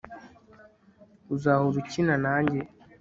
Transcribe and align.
uzahora 1.35 1.75
ukina 1.83 2.13
nanjye 2.23 2.59